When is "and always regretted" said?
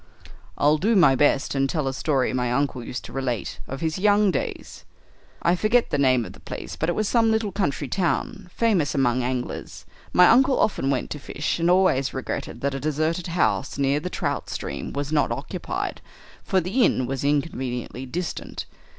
11.59-12.61